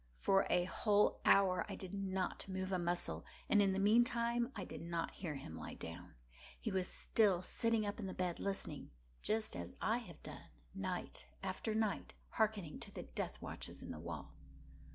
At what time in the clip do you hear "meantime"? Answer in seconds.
3.77-4.51